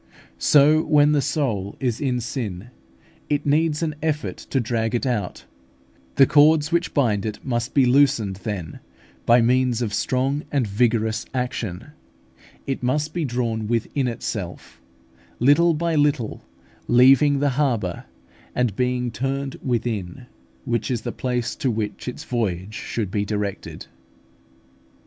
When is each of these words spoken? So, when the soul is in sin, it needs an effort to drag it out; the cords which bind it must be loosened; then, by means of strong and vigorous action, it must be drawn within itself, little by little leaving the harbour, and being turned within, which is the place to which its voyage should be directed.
So, 0.39 0.81
when 0.81 1.11
the 1.11 1.21
soul 1.21 1.75
is 1.79 2.01
in 2.01 2.19
sin, 2.21 2.71
it 3.29 3.45
needs 3.45 3.83
an 3.83 3.93
effort 4.01 4.37
to 4.49 4.59
drag 4.59 4.95
it 4.95 5.05
out; 5.05 5.45
the 6.15 6.25
cords 6.25 6.71
which 6.71 6.95
bind 6.95 7.23
it 7.23 7.45
must 7.45 7.75
be 7.75 7.85
loosened; 7.85 8.37
then, 8.37 8.79
by 9.27 9.41
means 9.41 9.79
of 9.79 9.93
strong 9.93 10.41
and 10.51 10.65
vigorous 10.65 11.27
action, 11.35 11.91
it 12.65 12.81
must 12.81 13.13
be 13.13 13.23
drawn 13.25 13.67
within 13.67 14.07
itself, 14.07 14.81
little 15.37 15.75
by 15.75 15.93
little 15.93 16.41
leaving 16.87 17.37
the 17.37 17.49
harbour, 17.51 18.05
and 18.55 18.75
being 18.75 19.11
turned 19.11 19.57
within, 19.63 20.25
which 20.65 20.89
is 20.89 21.01
the 21.01 21.11
place 21.11 21.55
to 21.57 21.69
which 21.69 22.07
its 22.07 22.23
voyage 22.23 22.73
should 22.73 23.11
be 23.11 23.23
directed. 23.23 23.85